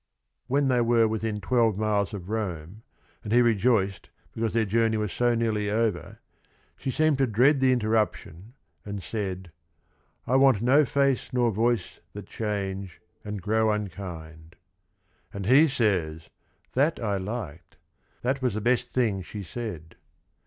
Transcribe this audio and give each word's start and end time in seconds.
When 0.47 0.67
they 0.67 0.81
were 0.81 1.07
within 1.07 1.39
twelve 1.39 1.77
miles 1.77 2.11
of 2.11 2.27
Rome, 2.31 2.81
and 3.23 3.31
he 3.31 3.43
rejoiced 3.43 4.09
because 4.33 4.51
their 4.51 4.65
journey 4.65 4.97
was 4.97 5.13
so 5.13 5.35
nearly 5.35 5.69
over, 5.69 6.17
she 6.75 6.89
seemed 6.89 7.19
to 7.19 7.27
dread 7.27 7.59
the 7.59 7.71
interruption 7.71 8.55
and 8.83 9.03
said: 9.03 9.51
"I 10.25 10.37
want 10.37 10.59
no 10.59 10.85
face 10.85 11.31
nor 11.31 11.51
voice 11.51 11.99
that 12.13 12.25
change 12.25 12.99
and 13.23 13.43
grow 13.43 13.69
unkind." 13.71 14.55
And 15.31 15.45
he 15.45 15.67
says: 15.67 16.29
"That 16.73 16.99
I 16.99 17.17
liked, 17.17 17.77
that 18.23 18.41
was 18.41 18.55
the 18.55 18.59
best 18.59 18.89
thing 18.89 19.21
she 19.21 19.43
said." 19.43 19.97